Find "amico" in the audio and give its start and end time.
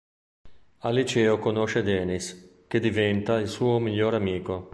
4.15-4.69